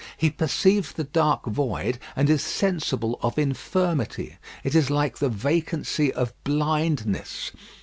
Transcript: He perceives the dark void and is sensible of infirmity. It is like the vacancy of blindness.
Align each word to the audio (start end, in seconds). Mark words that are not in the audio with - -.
He 0.17 0.31
perceives 0.31 0.93
the 0.93 1.03
dark 1.03 1.45
void 1.45 1.99
and 2.15 2.27
is 2.27 2.41
sensible 2.41 3.19
of 3.21 3.37
infirmity. 3.37 4.37
It 4.63 4.73
is 4.73 4.89
like 4.89 5.19
the 5.19 5.29
vacancy 5.29 6.11
of 6.11 6.33
blindness. 6.43 7.51